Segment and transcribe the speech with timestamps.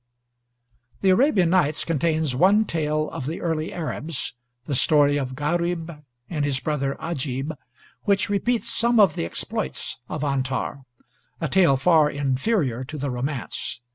[1.01, 4.33] The 'Arabian Nights' contains one tale of the early Arabs,
[4.65, 7.55] the story of Gharib and his brother Ajib,
[8.05, 10.81] which repeats some of the exploits of Antar;
[11.39, 13.79] a tale far inferior to the romance.